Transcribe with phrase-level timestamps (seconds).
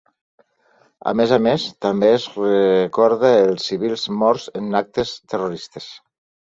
[1.11, 5.97] A més a més, també es recorda els civils morts en actes terroristes.